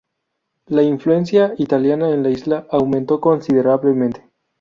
La 0.65 0.81
influencia 0.81 1.53
italiana 1.59 2.09
en 2.11 2.23
la 2.23 2.31
isla 2.31 2.65
aumentó 2.71 3.21
considerablemente. 3.21 4.27